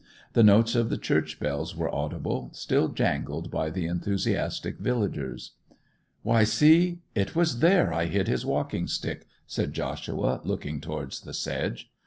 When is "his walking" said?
8.27-8.87